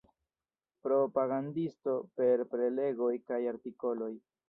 Propagandisto 0.87 1.95
per 2.19 2.45
prelegoj 2.57 3.15
kaj 3.31 3.43
artikoloj. 3.57 4.15